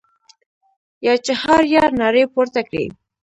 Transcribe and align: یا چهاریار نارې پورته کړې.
یا 1.05 1.13
چهاریار 1.25 1.89
نارې 1.99 2.23
پورته 2.33 2.61
کړې. 2.69 2.85